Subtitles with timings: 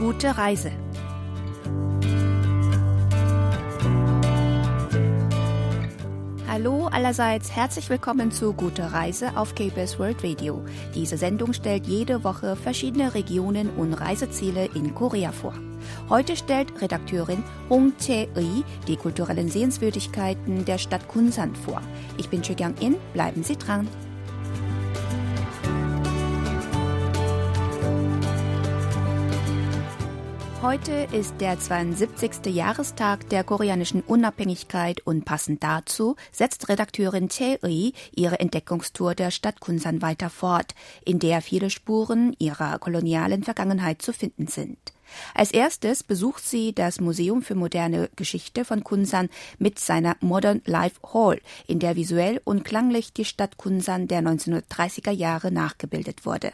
[0.00, 0.72] Gute Reise.
[6.48, 10.64] Hallo allerseits, herzlich willkommen zu Gute Reise auf KBS World Radio.
[10.94, 15.52] Diese Sendung stellt jede Woche verschiedene Regionen und Reiseziele in Korea vor.
[16.08, 21.82] Heute stellt Redakteurin Hong Chae-ri die kulturellen Sehenswürdigkeiten der Stadt Kunsan vor.
[22.16, 23.86] Ich bin Choi Kyung-in, bleiben Sie dran.
[30.62, 32.54] Heute ist der 72.
[32.54, 40.02] Jahrestag der koreanischen Unabhängigkeit und passend dazu setzt Redakteurin Chae-ri ihre Entdeckungstour der Stadt Kunsan
[40.02, 44.76] weiter fort, in der viele Spuren ihrer kolonialen Vergangenheit zu finden sind.
[45.32, 51.00] Als erstes besucht sie das Museum für moderne Geschichte von Kunsan mit seiner Modern Life
[51.14, 56.52] Hall, in der visuell und klanglich die Stadt Kunsan der 1930er Jahre nachgebildet wurde.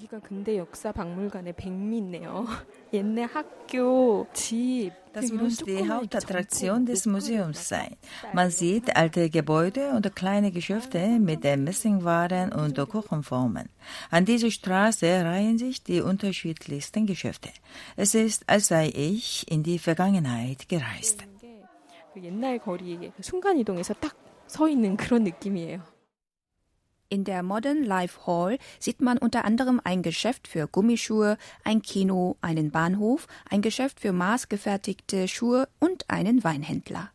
[0.00, 2.46] 여기가 근대 역사 박물관의 백미네요.
[2.92, 4.92] 옛날 학교, 집.
[5.12, 7.96] Das muss die Hauptattraktion des Museums sein.
[8.34, 13.68] Man sieht alte Gebäude und kleine Geschäfte mit Messingwaren und Kuchenformen.
[14.10, 17.48] An dieser Straße reihen sich die unterschiedlichsten Geschäfte.
[17.96, 21.24] Es ist, als sei ich in die Vergangenheit gereist.
[22.16, 24.16] 옛날 거리에 순간이동해서 딱
[24.48, 25.80] 서 있는 그런 느낌이에요.
[27.13, 32.37] In der Modern Life Hall sieht man unter anderem ein Geschäft für Gummischuhe, ein Kino,
[32.39, 37.11] einen Bahnhof, ein Geschäft für maßgefertigte Schuhe und einen Weinhändler.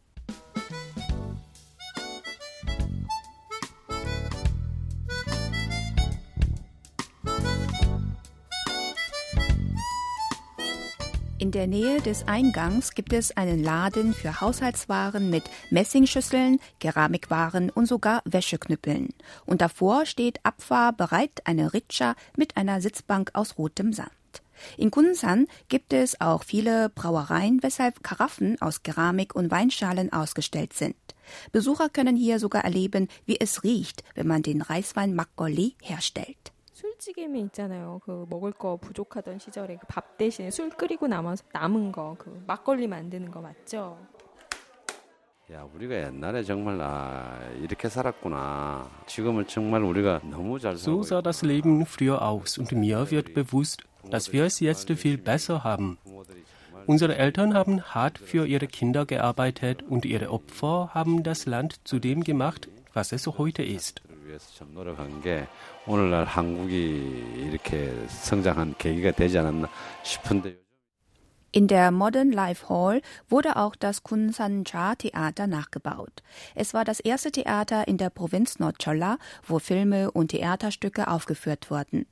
[11.47, 17.87] In der Nähe des Eingangs gibt es einen Laden für Haushaltswaren mit Messingschüsseln, Keramikwaren und
[17.87, 19.11] sogar Wäscheknüppeln.
[19.45, 24.11] Und davor steht abfahrbereit eine Ritscha mit einer Sitzbank aus rotem Sand.
[24.77, 30.97] In Kunsan gibt es auch viele Brauereien, weshalb Karaffen aus Keramik und Weinschalen ausgestellt sind.
[31.53, 36.56] Besucher können hier sogar erleben, wie es riecht, wenn man den Reiswein Makgeolli herstellt.
[37.07, 38.01] 술찌개미 있잖아요.
[38.05, 42.87] 그 먹을 거 부족하던 시절에 그 밥 대신에 술 끓이고 남아서 남은 거, 그 막걸리
[42.89, 43.97] 만드는 거 맞죠?
[45.53, 48.91] 야, 우리가 옛날에 정말 아, 이렇게 살았구나.
[49.07, 53.85] 지금은 정말 우리가 너무 잘 So sah das Leben früher aus und mir wird bewusst,
[54.11, 55.99] dass wir es jetzt viel besser haben.
[56.89, 61.99] Unsere Eltern haben hart für ihre Kinder gearbeitet und ihre Opfer haben das Land zu
[62.01, 64.03] dem gemacht, was es heute ist.
[64.26, 65.48] 위해서 참 노력한 게
[65.86, 69.70] 오늘날 한국이 이렇게 성장한 계기가 되지 않았나
[70.04, 70.62] 싶은데
[71.54, 76.24] In der Modern Life Hall wurde auch das Kunsan-cha Theater nachgebaut.
[76.56, 82.06] Es war das erste Theater in der Provinz Nordcholla, wo Filme und Theaterstücke aufgeführt wurden.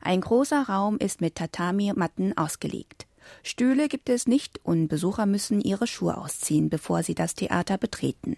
[0.00, 3.08] Ein großer Raum ist mit Tatami-Matten ausgelegt.
[3.42, 8.36] Stühle gibt es nicht und Besucher müssen ihre Schuhe ausziehen, bevor sie das Theater betreten.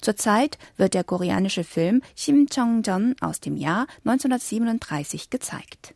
[0.00, 5.94] Zurzeit wird der koreanische Film Sim Chong-jon aus dem Jahr 1937 gezeigt.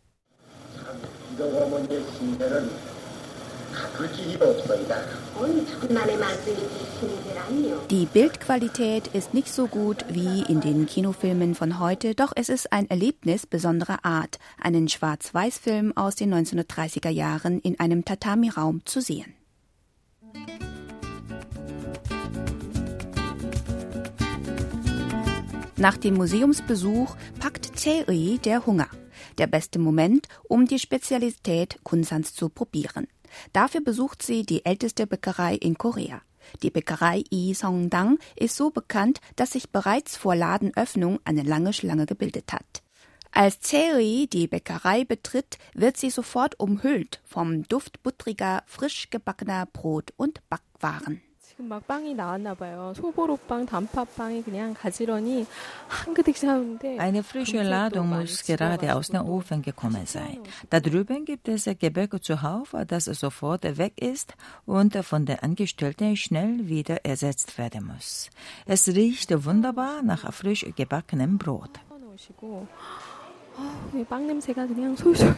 [7.90, 12.72] Die Bildqualität ist nicht so gut wie in den Kinofilmen von heute, doch es ist
[12.72, 19.34] ein Erlebnis besonderer Art, einen Schwarz-Weiß-Film aus den 1930er Jahren in einem Tatami-Raum zu sehen.
[25.76, 28.88] Nach dem Museumsbesuch packt Chae der Hunger.
[29.38, 33.08] Der beste Moment, um die Spezialität Kunsans zu probieren.
[33.52, 36.22] Dafür besucht sie die älteste Bäckerei in Korea.
[36.62, 42.06] Die Bäckerei I Songdang ist so bekannt, dass sich bereits vor Ladenöffnung eine lange Schlange
[42.06, 42.82] gebildet hat.
[43.32, 50.12] Als Chae die Bäckerei betritt, wird sie sofort umhüllt vom Duft buttriger, frisch gebackener Brot-
[50.16, 51.20] und Backwaren.
[51.53, 52.94] 지금 막 빵이 나왔나 봐요.
[52.95, 55.45] 소보로빵, 단팥빵이 그냥 가지런히
[55.88, 60.41] 한 그릇씩 하는데 Eine frische Ladung muss gerade aus dem Ofen gekommen sein.
[60.69, 66.69] Da drüben gibt es Gebäck zuhauf, das sofort weg ist und von den Angestellten schnell
[66.69, 68.30] wieder ersetzt werden muss.
[68.65, 71.80] Es riecht wunderbar nach frisch gebackenem Brot.
[72.19, 72.68] 넣으시고
[73.57, 75.36] 아, 빵 냄새가 그냥 솔솔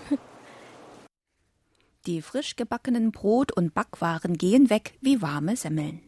[2.04, 6.02] Die frisch gebackenen Brot- und Backwaren gehen weg wie warme Semmeln.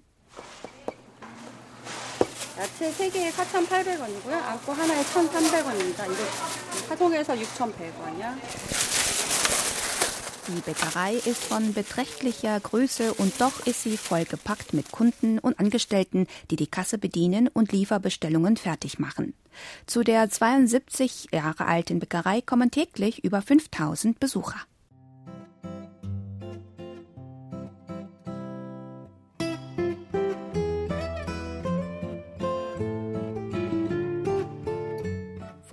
[2.57, 4.34] 야채 3개에 4,800원이고요.
[4.34, 6.12] 안고 하나에 1,300원입니다.
[6.12, 6.24] 이거
[6.90, 9.04] 파송해서 6,100원이요.
[10.45, 16.28] Die Bäckerei ist von beträchtlicher Größe und doch ist sie vollgepackt mit Kunden und Angestellten,
[16.51, 19.34] die die Kasse bedienen und Lieferbestellungen fertig machen.
[19.86, 24.60] Zu der 72 Jahre alten Bäckerei kommen täglich über 5000 Besucher.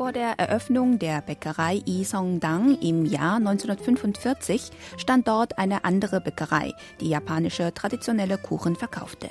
[0.06, 7.10] Vor der Eröffnung der Bäckerei Isongdang im Jahr 1945 stand dort eine andere Bäckerei, die
[7.10, 9.30] japanische traditionelle Kuchen verkaufte.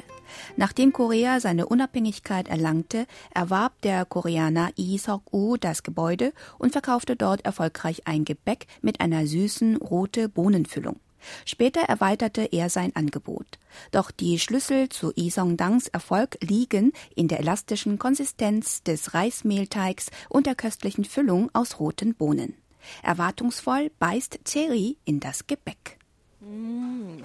[0.56, 7.44] Nachdem Korea seine Unabhängigkeit erlangte, erwarb der Koreaner Lee Sok-u das Gebäude und verkaufte dort
[7.44, 10.98] erfolgreich ein Gebäck mit einer süßen rote Bohnenfüllung.
[11.44, 13.58] Später erweiterte er sein Angebot.
[13.90, 20.54] Doch die Schlüssel zu Isongdangs Erfolg liegen in der elastischen Konsistenz des Reismehlteigs und der
[20.54, 22.54] köstlichen Füllung aus roten Bohnen.
[23.02, 25.98] Erwartungsvoll beißt Thierry in das Gebäck.
[26.40, 27.22] 음,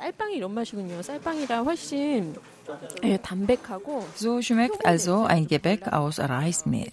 [0.00, 1.02] 쌀빵이 이런 맛이군요.
[1.02, 2.34] 쌀빵이라 훨씬
[4.16, 6.90] So schmeckt also ein Gebäck aus Reismehl.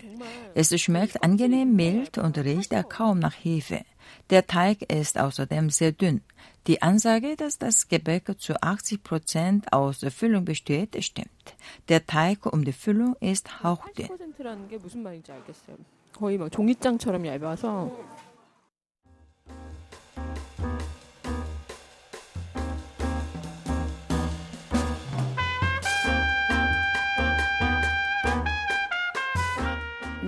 [0.54, 3.84] Es schmeckt angenehm mild und riecht kaum nach Hefe.
[4.30, 6.22] Der Teig ist außerdem sehr dünn.
[6.68, 11.56] Die Ansage, dass das Gebäck zu 80 Prozent aus Füllung besteht, stimmt.
[11.90, 14.10] Der Teig um die Füllung ist hauchdünn.
[16.14, 17.92] 거의 뭐 종이장처럼 얇아서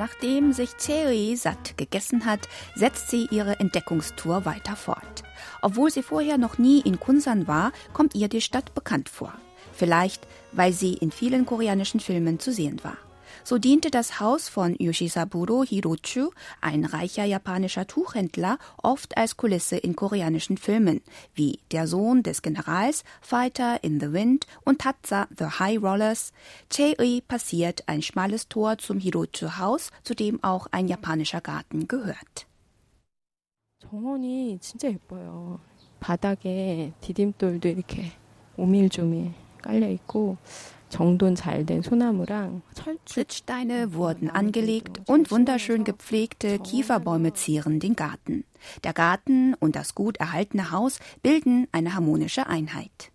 [0.00, 5.25] Nachdem sich Thierry satt gegessen hat, setzt sie ihre Entdeckungstour weiter fort.
[5.61, 9.35] Obwohl sie vorher noch nie in Kunsan war, kommt ihr die Stadt bekannt vor.
[9.75, 12.97] Vielleicht, weil sie in vielen koreanischen Filmen zu sehen war.
[13.44, 16.31] So diente das Haus von Yoshisaburo Hirochu,
[16.62, 21.01] ein reicher japanischer Tuchhändler, oft als Kulisse in koreanischen Filmen,
[21.36, 26.33] wie Der Sohn des Generals, Fighter in the Wind und Tatsa The High Rollers.
[26.71, 26.95] Chei
[27.27, 32.47] passiert ein schmales Tor zum Hirochu-Haus, zu dem auch ein japanischer Garten gehört.
[33.80, 35.59] 정원이 진짜 예뻐요.
[36.00, 38.12] 바닥에 디딤돌도 이렇게
[38.57, 40.38] 오밀조밀 깔려 있고
[43.06, 48.44] Sitzsteine wurden angelegt und wunderschön gepflegte Kieferbäume zieren den Garten.
[48.84, 53.10] Der Garten und das gut erhaltene Haus bilden eine harmonische Einheit.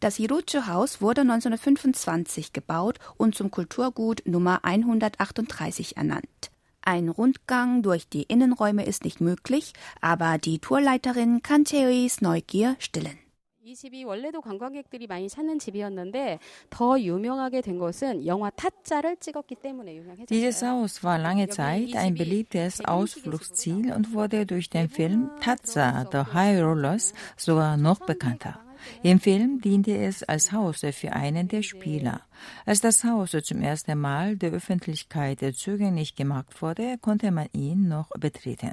[0.00, 6.50] Das Hirocho-Haus wurde 1925 gebaut und zum Kulturgut Nummer 138 ernannt.
[6.82, 13.23] Ein Rundgang durch die Innenräume ist nicht möglich, aber die Tourleiterin kann Theories Neugier stillen.
[13.63, 16.39] 이 집이 원래도 관광객들이 많이 찾는 집이었는데
[16.69, 20.27] 더 유명하게 된 것은 영화 타짜를 찍었기 때문에 유명해졌어요.
[20.27, 26.33] Dieses Haus war lange Zeit ein beliebtes Ausflugsziel und wurde durch den Film Tatza, The
[26.33, 28.59] High Rollers sogar noch bekannter.
[29.03, 32.21] Im Film diente es als Haus für einen der Spieler.
[32.65, 38.09] Als das Haus zum ersten Mal der Öffentlichkeit zugänglich gemacht wurde, konnte man ihn noch
[38.17, 38.71] betreten.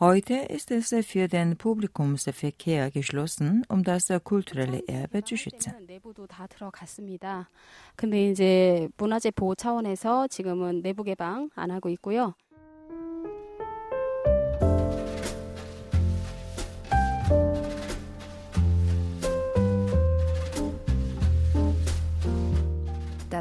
[0.00, 5.72] Heute ist es für den Publikumsverkehr geschlossen, um das kulturelle Erbe zu schützen.
[5.88, 7.48] 내부도 다 들어갔습니다.
[7.96, 12.34] 근데 이제 문화재 보호 차원에서 지금은 내부 개방 안 하고 있고요.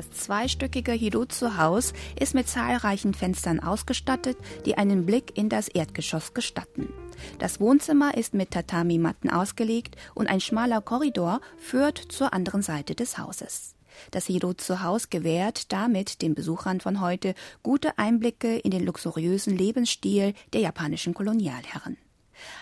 [0.02, 6.92] Das zweistöckige Hirozu-Haus ist mit zahlreichen Fenstern ausgestattet, die einen Blick in das Erdgeschoss gestatten.
[7.38, 13.16] Das Wohnzimmer ist mit Tatami-Matten ausgelegt und ein schmaler Korridor führt zur anderen Seite des
[13.16, 13.76] Hauses.
[14.11, 20.62] Das Hirozu-Haus gewährt damit den Besuchern von heute gute Einblicke in den luxuriösen Lebensstil der
[20.62, 21.97] japanischen Kolonialherren.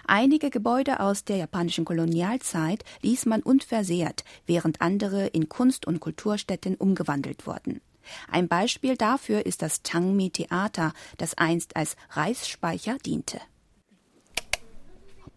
[0.07, 6.75] Einige Gebäude aus der japanischen Kolonialzeit ließ man unversehrt, während andere in Kunst- und Kulturstätten
[6.75, 7.81] umgewandelt wurden.
[8.29, 13.41] Ein Beispiel dafür ist das Changmi Theater, das einst als Reisspeicher diente.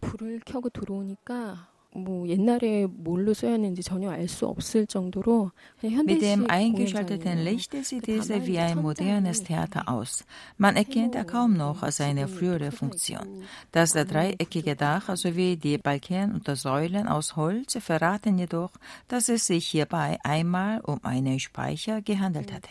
[0.01, 7.43] 불을 켜고 들어오니까 뭐 옛날에 뭘로 쓰였는지 전혀 알 수 없을 정도로 Mit dem eingeschalteten
[7.43, 10.23] Licht sieht es wie ein modernes Theater aus.
[10.57, 13.43] Man erkennt kaum noch seine frühere Funktion.
[13.71, 18.71] Das dreieckige Dach sowie die Balken und Säulen aus Holz verraten jedoch,
[19.07, 22.69] dass es sich hierbei einmal um einen Speicher gehandelt hatte.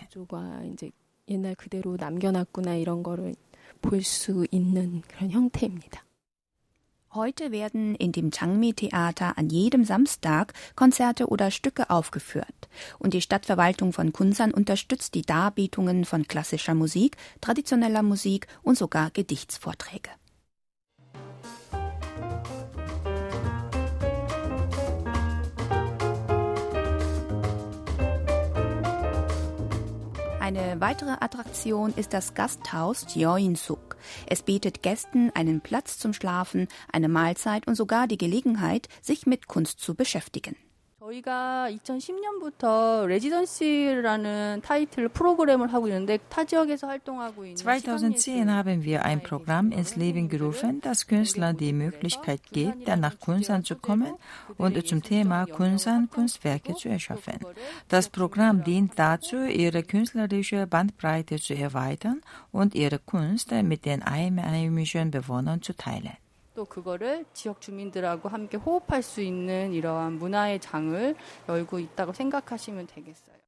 [0.72, 0.92] 이제
[1.28, 3.34] 옛날 그대로 남겨놨구나 이런 거를
[3.82, 6.04] 볼 수 있는 그런 형태입니다.
[7.15, 12.48] Heute werden in dem Changmi-Theater an jedem Samstag Konzerte oder Stücke aufgeführt.
[12.98, 19.12] Und die Stadtverwaltung von Kunsan unterstützt die Darbietungen von klassischer Musik, traditioneller Musik und sogar
[19.12, 20.10] Gedichtsvorträge.
[30.39, 33.82] Eine weitere Attraktion ist das Gasthaus Jeoin-suk.
[34.27, 39.48] Es bietet Gästen einen Platz zum Schlafen, eine Mahlzeit und sogar die Gelegenheit, sich mit
[39.48, 40.55] Kunst zu beschäftigen.
[41.02, 49.20] 저희가 2010년부터 레지던시라는 타이틀 프로그램을 하고 있는데 타 지역에서 활동하고 있는 2010 haben wir ein
[49.20, 54.16] Programm ins Leben gerufen, das Künstlern die Möglichkeit gibt, nach Kunsan zu kommen
[54.56, 57.38] und zum Thema Kunsan Kunstwerke zu erschaffen.
[57.88, 65.12] Das Programm dient dazu, ihre künstlerische Bandbreite zu erweitern und ihre Kunst mit den einheimischen
[65.12, 66.16] Bewohnern zu teilen.
[66.54, 71.14] 또 그거를 지역 주민들하고 함께 호흡할 수 있는 이러한 문화의 장을
[71.48, 73.38] 열고 있다고 생각하시면 되겠어요.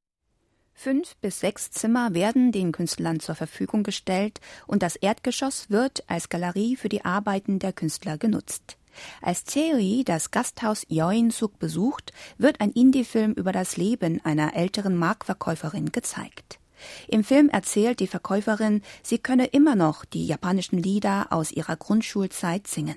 [0.73, 6.29] Fünf bis sechs Zimmer werden den Künstlern zur Verfügung gestellt und das Erdgeschoss wird als
[6.29, 8.77] Galerie für die Arbeiten der Künstler genutzt.
[9.21, 15.91] Als Thierry das Gasthaus Joensuk besucht, wird ein Indie-Film über das Leben einer älteren Marktverkäuferin
[15.91, 16.59] gezeigt.
[17.08, 22.66] Im Film erzählt die Verkäuferin, sie könne immer noch die japanischen Lieder aus ihrer Grundschulzeit
[22.66, 22.96] singen.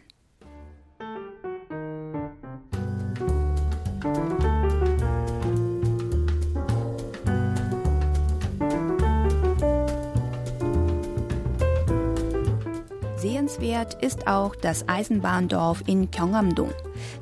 [13.17, 16.71] Sehenswert ist auch das Eisenbahndorf in Gyeongamdong.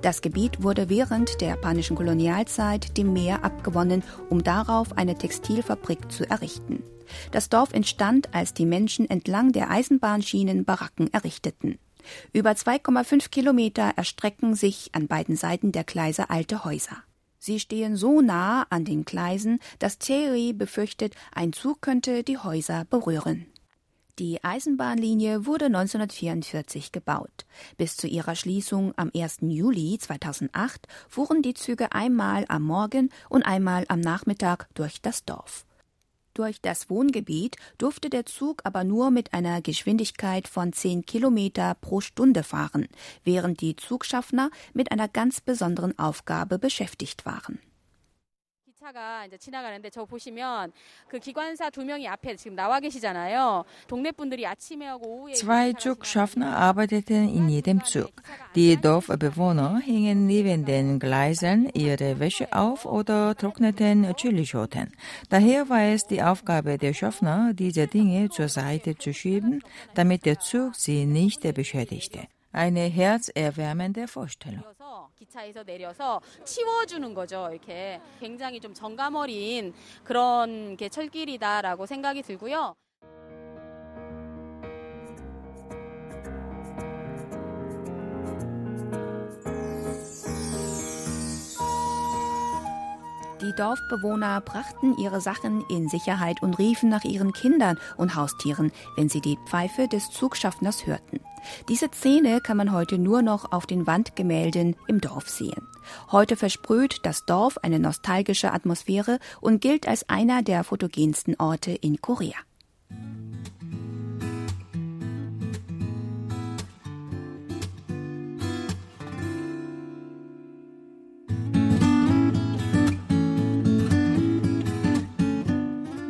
[0.07, 6.23] Das Gebiet wurde während der japanischen Kolonialzeit dem Meer abgewonnen, um darauf eine Textilfabrik zu
[6.29, 6.81] errichten.
[7.33, 11.77] Das Dorf entstand, als die Menschen entlang der Eisenbahnschienen Baracken errichteten.
[12.31, 16.95] Über 2,5 Kilometer erstrecken sich an beiden Seiten der Gleise alte Häuser.
[17.37, 22.85] Sie stehen so nah an den Gleisen, dass Thierry befürchtet, ein Zug könnte die Häuser
[22.85, 23.47] berühren.
[24.19, 27.45] Die Eisenbahnlinie wurde 1944 gebaut.
[27.77, 29.41] Bis zu ihrer Schließung am 1.
[29.41, 35.67] Juli 2008 fuhren die Züge einmal am Morgen und einmal am Nachmittag durch das Dorf.
[36.33, 42.01] Durch das Wohngebiet durfte der Zug aber nur mit einer Geschwindigkeit von 10 Kilometer pro
[42.01, 42.88] Stunde fahren,
[43.24, 47.59] während die Zugschaffner mit einer ganz besonderen Aufgabe beschäftigt waren.
[48.87, 50.73] 기차가 이제 지나가는데 저 보시면
[51.09, 53.64] 그 기관사 두 명이 앞에 지금 나와 계시잖아요.
[53.88, 58.12] 동네 분들이 아침에 하고 오후에 Zwei Zugschaffner arbeiteten in jedem Zug.
[58.54, 64.92] Die Dorfbewohner hingen neben den Gleisen ihre Wäsche auf oder trockneten Chilischoten.
[65.28, 69.62] Daher war es die Aufgabe der Schaffner, diese Dinge zur Seite zu schieben,
[69.94, 72.28] damit der Zug sie nicht beschädigte.
[72.52, 74.62] Eine herzerwärmende Vorstellung.
[75.17, 77.50] 기차에서 내려서 치워주는 거죠.
[77.51, 82.75] 이렇게 굉장히 좀 정감 어린 그런 게 철길이다라고 생각이 들고요.
[93.48, 99.08] Die Dorfbewohner brachten ihre Sachen in Sicherheit und riefen nach ihren Kindern und Haustieren, wenn
[99.08, 101.22] sie die Pfeife des Zugschaffners hörten.
[101.70, 105.66] Diese Szene kann man heute nur noch auf den Wandgemälden im Dorf sehen.
[106.12, 112.01] Heute versprüht das Dorf eine nostalgische Atmosphäre und gilt als einer der fotogensten Orte in
[112.01, 112.36] Korea.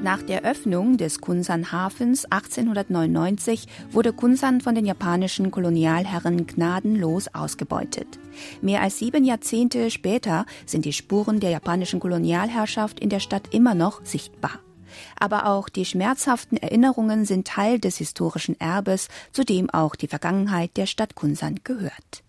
[0.08, 8.08] Nach der Öffnung des Kunsan-Hafens 1899 wurde Kunsan von den japanischen Kolonialherren gnadenlos ausgebeutet.
[8.62, 13.76] Mehr als sieben Jahrzehnte später sind die Spuren der japanischen Kolonialherrschaft in der Stadt immer
[13.76, 14.62] noch sichtbar.
[15.20, 20.78] Aber auch die schmerzhaften Erinnerungen sind Teil des historischen Erbes, zu dem auch die Vergangenheit
[20.78, 22.24] der Stadt Kunsan gehört.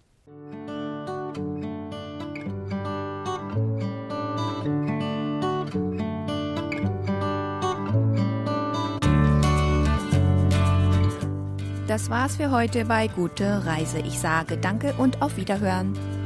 [11.89, 14.01] Das war's für heute bei Gute Reise.
[14.01, 16.18] Ich sage Danke und auf Wiederhören.